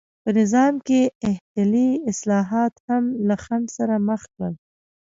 په 0.23 0.29
نظام 0.39 0.73
کې 0.87 1.01
احتلي 1.29 1.89
اصلاحات 2.11 2.73
هم 2.87 3.03
له 3.27 3.35
خنډ 3.43 3.65
سره 3.77 3.95
مخ 4.07 4.21
کړل. 4.33 4.53